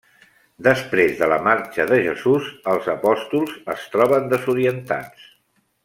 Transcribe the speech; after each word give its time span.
Després 0.67 1.11
de 1.19 1.27
la 1.33 1.37
marxa 1.47 1.85
de 1.91 1.99
Jesús, 2.07 2.47
els 2.73 2.89
apòstols 2.97 3.55
es 3.75 3.87
troben 3.97 4.27
desorientats. 4.35 5.31